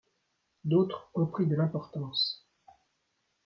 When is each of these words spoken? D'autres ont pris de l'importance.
D'autres 0.63 1.11
ont 1.13 1.27
pris 1.27 1.45
de 1.45 1.55
l'importance. 1.55 2.49